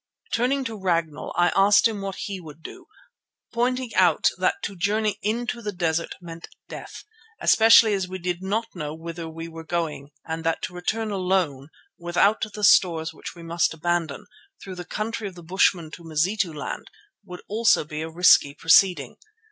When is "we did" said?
8.07-8.41